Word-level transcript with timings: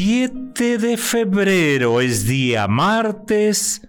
7 0.00 0.78
de 0.78 0.96
febrero 0.96 2.00
es 2.00 2.24
día 2.24 2.68
martes. 2.68 3.82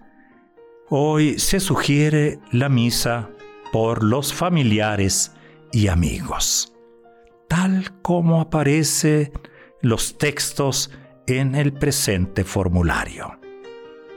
Hoy 0.88 1.38
se 1.38 1.60
sugiere 1.60 2.40
la 2.50 2.68
misa 2.68 3.30
por 3.70 4.02
los 4.02 4.34
familiares 4.34 5.30
y 5.70 5.86
amigos, 5.86 6.72
tal 7.46 7.92
como 8.02 8.40
aparece 8.40 9.30
los 9.82 10.18
textos 10.18 10.90
en 11.28 11.54
el 11.54 11.72
presente 11.72 12.42
formulario 12.42 13.38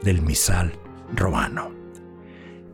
del 0.01 0.23
misal 0.23 0.73
romano. 1.15 1.75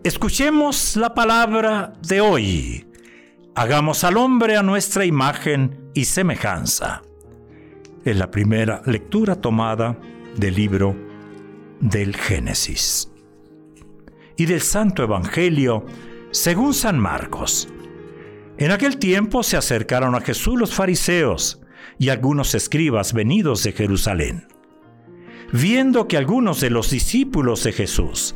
Escuchemos 0.02 0.96
la 0.96 1.14
palabra 1.14 1.92
de 2.08 2.22
hoy. 2.22 2.88
Hagamos 3.54 4.06
al 4.06 4.16
hombre 4.16 4.56
a 4.56 4.64
nuestra 4.64 5.04
imagen 5.04 5.92
y 5.94 6.06
semejanza 6.06 7.02
es 8.06 8.18
la 8.18 8.32
primera 8.32 8.82
lectura 8.86 9.36
tomada 9.36 9.98
del 10.38 10.56
libro 10.56 10.96
del 11.80 12.16
Génesis 12.16 13.12
y 14.38 14.46
del 14.46 14.62
Santo 14.62 15.04
Evangelio 15.04 15.86
según 16.32 16.74
San 16.74 17.00
Marcos. 17.00 17.68
En 18.58 18.72
aquel 18.72 18.98
tiempo 18.98 19.44
se 19.44 19.58
acercaron 19.58 20.16
a 20.16 20.22
Jesús 20.22 20.58
los 20.58 20.74
fariseos 20.74 21.62
y 21.98 22.10
algunos 22.10 22.56
escribas 22.56 23.14
venidos 23.14 23.64
de 23.64 23.72
Jerusalén. 23.74 24.48
Viendo 25.52 26.08
que 26.08 26.18
algunos 26.18 26.62
de 26.62 26.70
los 26.70 26.90
discípulos 26.90 27.64
de 27.64 27.74
Jesús 27.74 28.36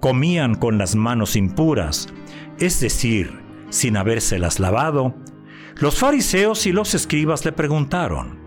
comían 0.00 0.54
con 0.54 0.78
las 0.78 0.94
manos 0.94 1.36
impuras, 1.36 2.08
es 2.58 2.80
decir, 2.80 3.40
sin 3.70 3.96
habérselas 3.96 4.60
lavado, 4.60 5.14
los 5.76 5.98
fariseos 5.98 6.66
y 6.66 6.72
los 6.72 6.94
escribas 6.94 7.44
le 7.44 7.52
preguntaron, 7.52 8.41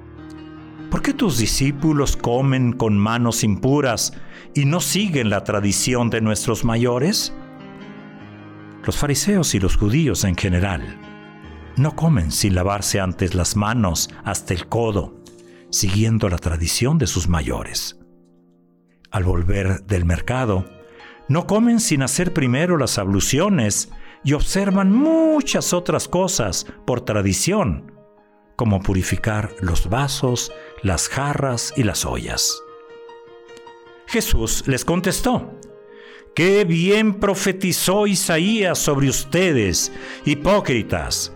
¿Por 0.95 1.01
qué 1.01 1.13
tus 1.13 1.37
discípulos 1.37 2.15
comen 2.15 2.71
con 2.71 2.97
manos 2.97 3.43
impuras 3.43 4.13
y 4.53 4.63
no 4.63 4.79
siguen 4.79 5.29
la 5.29 5.43
tradición 5.43 6.09
de 6.09 6.21
nuestros 6.21 6.63
mayores? 6.63 7.33
Los 8.85 8.95
fariseos 8.95 9.53
y 9.55 9.59
los 9.59 9.75
judíos 9.75 10.23
en 10.23 10.37
general 10.37 10.97
no 11.75 11.97
comen 11.97 12.31
sin 12.31 12.55
lavarse 12.55 13.01
antes 13.01 13.35
las 13.35 13.57
manos 13.57 14.09
hasta 14.23 14.53
el 14.53 14.69
codo, 14.69 15.21
siguiendo 15.69 16.29
la 16.29 16.37
tradición 16.37 16.97
de 16.97 17.07
sus 17.07 17.27
mayores. 17.27 17.99
Al 19.11 19.25
volver 19.25 19.83
del 19.85 20.05
mercado, 20.05 20.63
no 21.27 21.45
comen 21.45 21.81
sin 21.81 22.03
hacer 22.03 22.31
primero 22.31 22.77
las 22.77 22.97
abluciones 22.99 23.91
y 24.23 24.31
observan 24.31 24.93
muchas 24.93 25.73
otras 25.73 26.07
cosas 26.07 26.65
por 26.85 27.01
tradición 27.01 27.91
como 28.55 28.79
purificar 28.81 29.51
los 29.59 29.89
vasos, 29.89 30.51
las 30.81 31.09
jarras 31.09 31.73
y 31.75 31.83
las 31.83 32.05
ollas. 32.05 32.61
Jesús 34.07 34.63
les 34.67 34.85
contestó, 34.85 35.51
Qué 36.35 36.65
bien 36.65 37.15
profetizó 37.15 38.07
Isaías 38.07 38.77
sobre 38.77 39.07
ustedes, 39.07 39.91
hipócritas, 40.25 41.33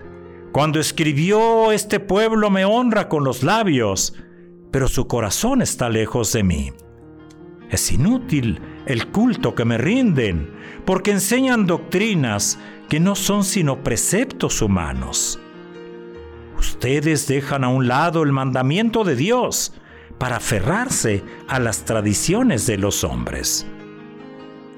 cuando 0.52 0.80
escribió, 0.80 1.72
Este 1.72 2.00
pueblo 2.00 2.50
me 2.50 2.66
honra 2.66 3.08
con 3.08 3.24
los 3.24 3.44
labios, 3.44 4.14
pero 4.72 4.88
su 4.88 5.08
corazón 5.08 5.62
está 5.62 5.90
lejos 5.90 6.34
de 6.34 6.44
mí. 6.44 6.74
Es 7.70 7.92
inútil 7.92 8.60
el 8.88 9.08
culto 9.08 9.54
que 9.56 9.64
me 9.64 9.78
rinden, 9.78 10.52
porque 10.86 11.12
enseñan 11.12 11.68
doctrinas 11.68 12.60
que 12.90 13.00
no 13.00 13.16
son 13.16 13.44
sino 13.44 13.84
preceptos 13.84 14.62
humanos. 14.62 15.40
Ustedes 16.60 17.26
dejan 17.26 17.64
a 17.64 17.70
un 17.70 17.88
lado 17.88 18.22
el 18.22 18.34
mandamiento 18.34 19.06
de 19.06 19.16
Dios 19.16 19.74
para 20.18 20.36
aferrarse 20.36 21.24
a 21.48 21.58
las 21.58 21.86
tradiciones 21.86 22.68
de 22.68 22.78
los 22.78 23.06
hombres. 23.06 23.66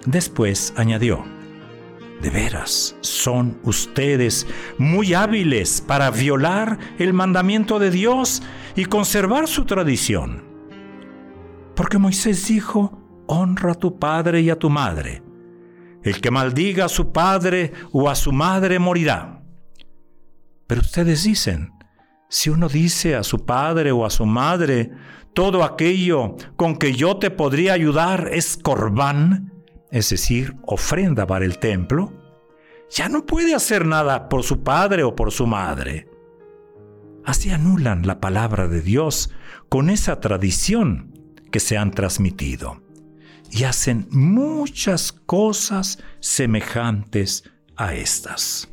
Después 0.05 0.73
añadió, 0.77 1.25
de 2.21 2.29
veras, 2.29 2.95
son 3.01 3.59
ustedes 3.63 4.45
muy 4.77 5.15
hábiles 5.15 5.81
para 5.81 6.11
violar 6.11 6.77
el 6.99 7.13
mandamiento 7.13 7.79
de 7.79 7.89
Dios 7.89 8.43
y 8.75 8.85
conservar 8.85 9.47
su 9.47 9.65
tradición. 9.65 10.43
Porque 11.75 11.97
Moisés 11.97 12.47
dijo, 12.47 12.99
honra 13.25 13.71
a 13.71 13.75
tu 13.75 13.97
padre 13.97 14.41
y 14.41 14.51
a 14.51 14.59
tu 14.59 14.69
madre. 14.69 15.23
El 16.03 16.21
que 16.21 16.29
maldiga 16.29 16.85
a 16.85 16.89
su 16.89 17.11
padre 17.11 17.73
o 17.91 18.07
a 18.07 18.13
su 18.13 18.31
madre 18.31 18.77
morirá. 18.77 19.40
Pero 20.71 20.83
ustedes 20.83 21.25
dicen, 21.25 21.73
si 22.29 22.49
uno 22.49 22.69
dice 22.69 23.17
a 23.17 23.23
su 23.23 23.45
padre 23.45 23.91
o 23.91 24.05
a 24.05 24.09
su 24.09 24.25
madre, 24.25 24.89
todo 25.33 25.65
aquello 25.65 26.37
con 26.55 26.77
que 26.77 26.93
yo 26.93 27.17
te 27.17 27.29
podría 27.29 27.73
ayudar 27.73 28.29
es 28.31 28.55
corbán, 28.55 29.51
es 29.91 30.11
decir, 30.11 30.55
ofrenda 30.65 31.27
para 31.27 31.43
el 31.43 31.59
templo, 31.59 32.13
ya 32.89 33.09
no 33.09 33.25
puede 33.25 33.53
hacer 33.53 33.85
nada 33.85 34.29
por 34.29 34.43
su 34.43 34.63
padre 34.63 35.03
o 35.03 35.13
por 35.13 35.33
su 35.33 35.45
madre. 35.45 36.07
Así 37.25 37.49
anulan 37.49 38.07
la 38.07 38.21
palabra 38.21 38.69
de 38.69 38.81
Dios 38.81 39.29
con 39.67 39.89
esa 39.89 40.21
tradición 40.21 41.35
que 41.51 41.59
se 41.59 41.77
han 41.77 41.91
transmitido 41.91 42.81
y 43.49 43.65
hacen 43.65 44.07
muchas 44.09 45.11
cosas 45.11 45.99
semejantes 46.21 47.43
a 47.75 47.93
estas 47.93 48.69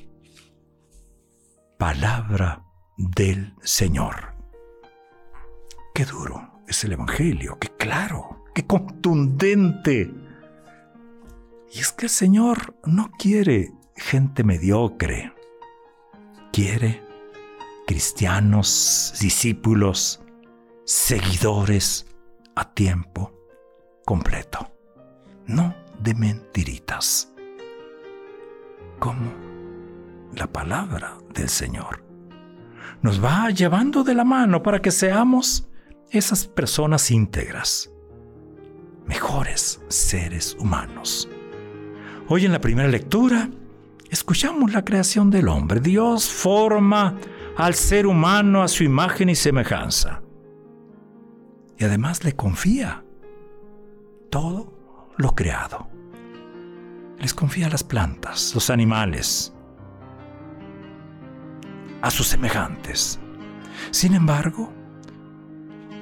palabra 1.79 2.65
del 2.97 3.55
Señor. 3.63 4.35
Qué 5.95 6.05
duro 6.05 6.61
es 6.67 6.83
el 6.85 6.93
Evangelio, 6.93 7.57
qué 7.61 7.69
claro, 7.69 8.45
qué 8.53 8.67
contundente. 8.67 10.13
Y 11.73 11.79
es 11.79 11.93
que 11.93 12.07
el 12.07 12.11
Señor 12.11 12.77
no 12.85 13.11
quiere 13.17 13.73
gente 13.97 14.43
mediocre, 14.43 15.33
quiere 16.53 17.03
cristianos, 17.87 19.15
discípulos, 19.21 20.21
seguidores 20.85 22.07
a 22.57 22.75
tiempo 22.75 23.33
completo, 24.05 24.73
no 25.47 25.75
de 26.01 26.15
mentiritas. 26.15 27.33
¿Cómo? 28.99 29.48
La 30.39 30.47
palabra 30.47 31.19
del 31.35 31.49
Señor. 31.49 32.05
Nos 33.03 33.23
va 33.23 33.51
llevando 33.51 34.05
de 34.05 34.15
la 34.15 34.25
mano 34.25 34.63
para 34.63 34.81
que 34.81 34.91
seamos 34.91 35.69
esas 36.11 36.47
personas 36.47 37.11
íntegras, 37.11 37.91
mejores 39.07 39.81
seres 39.89 40.57
humanos. 40.59 41.29
Hoy 42.29 42.45
en 42.45 42.53
la 42.53 42.61
primera 42.61 42.89
lectura 42.89 43.51
escuchamos 44.11 44.73
la 44.73 44.85
creación 44.85 45.31
del 45.31 45.49
hombre. 45.49 45.81
Dios 45.81 46.29
forma 46.29 47.17
al 47.57 47.75
ser 47.75 48.07
humano 48.07 48.63
a 48.63 48.69
su 48.69 48.85
imagen 48.85 49.29
y 49.29 49.35
semejanza. 49.35 50.23
Y 51.79 51.85
además 51.85 52.25
le 52.25 52.35
confía 52.35 53.05
todo 54.31 55.13
lo 55.17 55.35
creado. 55.35 55.89
Les 57.19 57.35
confía 57.35 57.69
las 57.69 57.83
plantas, 57.83 58.55
los 58.55 58.71
animales, 58.71 59.53
a 62.03 62.11
sus 62.11 62.29
semejantes. 62.29 63.19
Sin 63.91 64.15
embargo, 64.15 64.73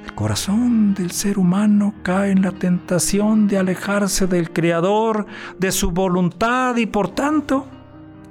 el 0.05 0.15
corazón 0.15 0.95
del 0.95 1.11
ser 1.11 1.39
humano 1.39 1.95
cae 2.03 2.31
en 2.31 2.43
la 2.43 2.53
tentación 2.53 3.49
de 3.49 3.59
alejarse 3.59 4.27
del 4.27 4.53
Creador, 4.53 5.27
de 5.59 5.73
su 5.73 5.91
voluntad 5.91 6.77
y 6.77 6.87
por 6.87 7.09
tanto 7.09 7.67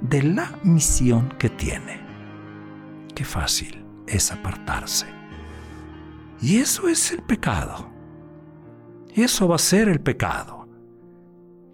de 0.00 0.22
la 0.22 0.52
misión 0.62 1.34
que 1.38 1.50
tiene. 1.50 2.00
Qué 3.14 3.24
fácil 3.24 3.84
es 4.06 4.32
apartarse. 4.32 5.06
Y 6.40 6.58
eso 6.58 6.88
es 6.88 7.12
el 7.12 7.22
pecado. 7.22 7.90
Eso 9.14 9.48
va 9.48 9.56
a 9.56 9.58
ser 9.58 9.88
el 9.88 10.00
pecado. 10.00 10.68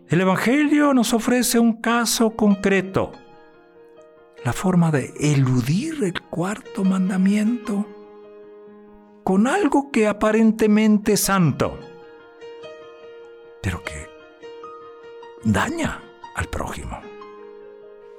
El 0.09 0.21
Evangelio 0.21 0.95
nos 0.95 1.13
ofrece 1.15 1.59
un 1.59 1.81
caso 1.81 2.37
concreto 2.37 3.13
la 4.45 4.53
forma 4.53 4.91
de 4.91 5.13
eludir 5.21 6.03
el 6.03 6.21
cuarto 6.23 6.85
mandamiento 6.85 7.87
con 9.23 9.47
algo 9.47 9.91
que 9.93 10.09
aparentemente 10.09 11.13
es 11.13 11.21
santo, 11.21 11.79
pero 13.63 13.83
que 13.85 14.09
daña 15.45 16.01
al 16.35 16.49
prójimo. 16.49 16.99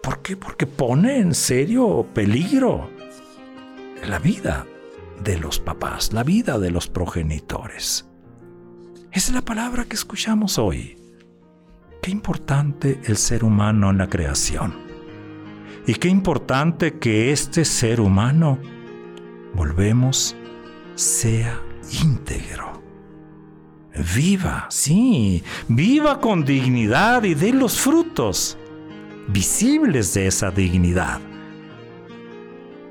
¿Por 0.01 0.19
qué? 0.21 0.37
Porque 0.37 0.65
pone 0.65 1.17
en 1.17 1.33
serio 1.33 2.05
peligro 2.13 2.89
la 4.07 4.19
vida 4.19 4.65
de 5.23 5.37
los 5.37 5.59
papás, 5.59 6.13
la 6.13 6.23
vida 6.23 6.57
de 6.57 6.71
los 6.71 6.87
progenitores. 6.87 8.05
Esa 9.11 9.29
es 9.29 9.35
la 9.35 9.41
palabra 9.41 9.85
que 9.85 9.95
escuchamos 9.95 10.57
hoy. 10.57 10.97
Qué 12.01 12.11
importante 12.11 12.99
el 13.05 13.17
ser 13.17 13.43
humano 13.43 13.91
en 13.91 13.97
la 13.97 14.09
creación. 14.09 14.92
Y 15.85 15.95
qué 15.95 16.07
importante 16.07 16.97
que 16.97 17.31
este 17.31 17.65
ser 17.65 17.99
humano, 17.99 18.57
volvemos, 19.53 20.35
sea 20.95 21.59
íntegro. 22.01 22.81
Viva, 24.15 24.67
sí, 24.69 25.43
viva 25.67 26.19
con 26.19 26.45
dignidad 26.45 27.23
y 27.23 27.35
dé 27.35 27.51
los 27.51 27.79
frutos 27.79 28.57
visibles 29.27 30.13
de 30.13 30.27
esa 30.27 30.51
dignidad, 30.51 31.19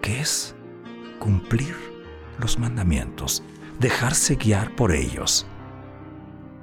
que 0.00 0.21
es 0.21 0.55
cumplir 1.19 1.75
los 2.38 2.59
mandamientos, 2.59 3.43
dejarse 3.81 4.37
guiar 4.37 4.77
por 4.77 4.93
ellos. 4.93 5.47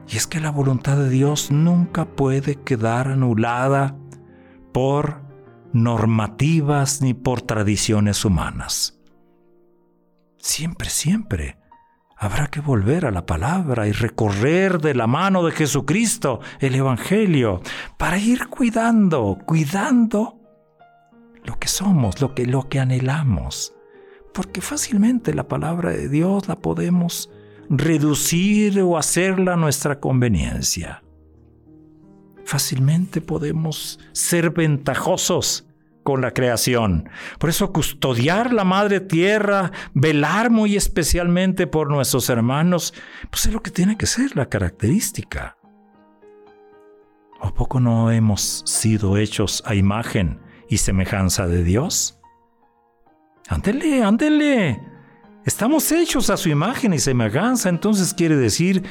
Y 0.07 0.15
es 0.15 0.27
que 0.27 0.39
la 0.39 0.51
voluntad 0.51 0.97
de 0.97 1.09
Dios 1.09 1.51
nunca 1.51 2.05
puede 2.05 2.55
quedar 2.55 3.09
anulada 3.09 3.95
por 4.71 5.28
normativas 5.73 7.01
ni 7.01 7.13
por 7.13 7.41
tradiciones 7.41 8.25
humanas. 8.25 8.99
Siempre, 10.37 10.89
siempre 10.89 11.57
habrá 12.17 12.47
que 12.47 12.59
volver 12.59 13.05
a 13.05 13.11
la 13.11 13.25
palabra 13.25 13.87
y 13.87 13.91
recorrer 13.91 14.81
de 14.81 14.93
la 14.93 15.07
mano 15.07 15.43
de 15.43 15.51
Jesucristo 15.51 16.41
el 16.59 16.75
Evangelio 16.75 17.61
para 17.97 18.17
ir 18.17 18.47
cuidando, 18.47 19.37
cuidando 19.45 20.37
lo 21.45 21.57
que 21.57 21.67
somos, 21.67 22.21
lo 22.21 22.35
que, 22.35 22.45
lo 22.45 22.67
que 22.67 22.79
anhelamos. 22.79 23.73
Porque 24.33 24.61
fácilmente 24.61 25.33
la 25.33 25.47
palabra 25.47 25.91
de 25.91 26.09
Dios 26.09 26.47
la 26.47 26.55
podemos 26.57 27.29
reducir 27.69 28.81
o 28.81 28.97
hacerla 28.97 29.53
a 29.53 29.57
nuestra 29.57 29.99
conveniencia. 29.99 31.03
Fácilmente 32.49 33.21
podemos 33.21 33.99
ser 34.11 34.49
ventajosos 34.49 35.67
con 36.01 36.21
la 36.21 36.31
creación. 36.31 37.07
Por 37.37 37.51
eso 37.51 37.71
custodiar 37.71 38.53
la 38.53 38.63
madre 38.63 39.01
tierra, 39.01 39.71
velar 39.93 40.49
muy 40.49 40.75
especialmente 40.75 41.67
por 41.67 41.91
nuestros 41.91 42.27
hermanos, 42.27 42.95
pues 43.29 43.45
es 43.45 43.53
lo 43.53 43.61
que 43.61 43.69
tiene 43.69 43.99
que 43.99 44.07
ser 44.07 44.35
la 44.35 44.49
característica. 44.49 45.57
¿O 47.39 47.53
poco 47.53 47.79
no 47.79 48.09
hemos 48.09 48.63
sido 48.65 49.17
hechos 49.17 49.61
a 49.67 49.75
imagen 49.75 50.39
y 50.67 50.77
semejanza 50.77 51.45
de 51.45 51.63
Dios? 51.63 52.19
Ándele, 53.47 54.01
ándele. 54.03 54.81
Estamos 55.45 55.91
hechos 55.91 56.31
a 56.31 56.37
su 56.37 56.49
imagen 56.49 56.95
y 56.95 56.99
semejanza, 56.99 57.69
entonces 57.69 58.11
quiere 58.11 58.37
decir 58.37 58.81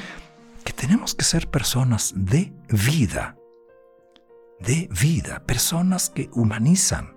que 0.64 0.72
tenemos 0.72 1.12
que 1.12 1.24
ser 1.24 1.48
personas 1.48 2.12
de 2.14 2.52
vida, 2.68 3.34
de 4.60 4.88
vida, 5.00 5.42
personas 5.46 6.10
que 6.10 6.28
humanizan, 6.32 7.16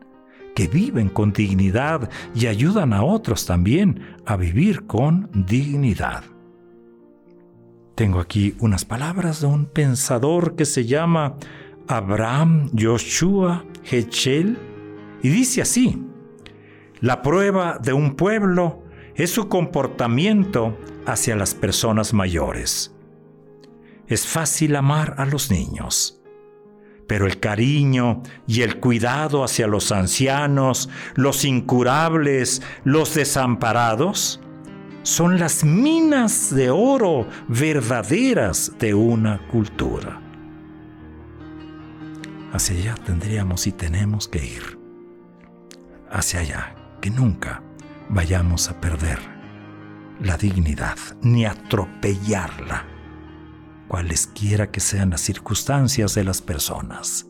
que 0.56 0.68
viven 0.68 1.10
con 1.10 1.34
dignidad 1.34 2.10
y 2.36 2.48
ayudan 2.48 2.94
a 2.94 3.04
otros 3.04 3.46
también 3.46 4.18
a 4.26 4.36
vivir 4.36 4.86
con 4.86 5.30
dignidad. 5.34 6.24
Tengo 7.96 8.20
aquí 8.20 8.56
unas 8.60 8.86
palabras 8.86 9.42
de 9.42 9.48
un 9.48 9.66
pensador 9.66 10.56
que 10.56 10.66
se 10.66 10.86
llama 10.86 11.36
Abraham 11.88 12.70
Joshua 12.78 13.66
Hechel 13.90 14.58
y 15.22 15.30
dice 15.30 15.62
así, 15.62 16.02
la 17.00 17.22
prueba 17.22 17.80
de 17.82 17.94
un 17.94 18.16
pueblo 18.16 18.84
es 19.16 19.32
su 19.32 19.50
comportamiento 19.50 20.78
hacia 21.06 21.36
las 21.36 21.54
personas 21.54 22.14
mayores. 22.14 22.96
Es 24.08 24.28
fácil 24.28 24.76
amar 24.76 25.16
a 25.18 25.26
los 25.26 25.52
niños, 25.52 26.21
pero 27.12 27.28
el 27.28 27.42
cariño 27.42 28.24
y 28.48 28.62
el 28.62 28.80
cuidado 28.80 29.44
hacia 29.44 29.68
los 29.68 29.92
ancianos, 29.92 30.88
los 31.16 31.44
incurables, 31.44 32.62
los 32.86 33.16
desamparados, 33.16 34.40
son 35.04 35.38
las 35.38 35.66
minas 35.66 36.56
de 36.56 36.70
oro 36.70 37.28
verdaderas 37.50 38.72
de 38.80 38.94
una 38.94 39.46
cultura. 39.50 40.22
Hacia 42.54 42.78
allá 42.78 42.96
tendríamos 43.06 43.68
y 43.68 43.74
tenemos 43.74 44.30
que 44.30 44.46
ir. 44.46 44.80
Hacia 46.10 46.40
allá, 46.40 46.76
que 47.02 47.10
nunca 47.10 47.62
vayamos 48.08 48.70
a 48.70 48.80
perder 48.80 49.20
la 50.22 50.38
dignidad 50.38 50.98
ni 51.22 51.44
atropellarla, 51.44 52.86
cualesquiera 53.92 54.72
que 54.72 54.80
sean 54.80 55.10
las 55.10 55.20
circunstancias 55.20 56.16
de 56.16 56.24
las 56.24 56.42
personas, 56.42 57.28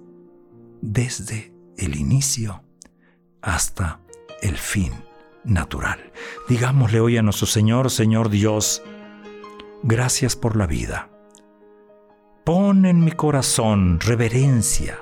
desde 0.80 1.52
el 1.76 1.96
inicio 1.96 2.64
hasta 3.42 4.00
el 4.44 4.58
fin 4.58 4.94
natural. 5.44 6.12
Digámosle 6.48 7.00
hoy 7.00 7.18
a 7.18 7.24
nuestro 7.24 7.48
Señor, 7.48 7.90
Señor 7.90 8.30
Dios, 8.30 8.84
gracias 9.82 10.36
por 10.36 10.56
la 10.56 10.68
vida. 10.68 11.10
Pon 12.44 12.86
en 12.86 13.04
mi 13.04 13.12
corazón 13.14 14.00
reverencia 14.00 15.00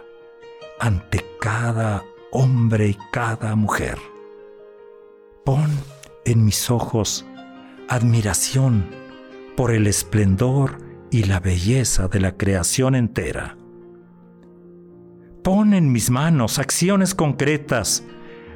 ante 0.79 1.25
cada 1.41 2.06
hombre 2.31 2.88
y 2.88 2.97
cada 3.11 3.56
mujer 3.57 4.00
Pon 5.44 5.69
en 6.23 6.45
mis 6.45 6.71
ojos 6.71 7.25
admiración 7.89 8.89
por 9.57 9.71
el 9.71 9.88
esplendor 9.88 10.88
y 11.11 11.23
la 11.23 11.39
belleza 11.39 12.07
de 12.07 12.19
la 12.19 12.38
creación 12.38 12.95
entera. 12.95 13.57
Pon 15.44 15.73
en 15.73 15.91
mis 15.91 16.09
manos 16.09 16.59
acciones 16.59 17.15
concretas 17.15 18.03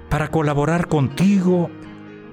para 0.10 0.30
colaborar 0.30 0.88
contigo 0.88 1.70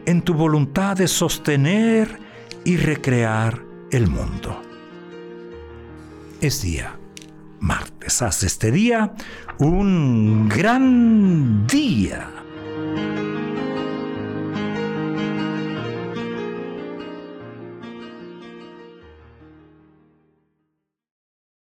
en 0.06 0.22
tu 0.22 0.34
voluntad 0.34 0.96
de 0.96 1.08
sostener 1.08 2.18
y 2.64 2.76
recrear 2.76 3.62
el 3.90 4.08
mundo. 4.08 4.60
Es 6.40 6.62
día 6.62 7.00
martes, 7.60 8.22
haz 8.22 8.42
este 8.42 8.70
día 8.70 9.14
un 9.58 10.48
gran 10.48 11.66
día 11.66 12.30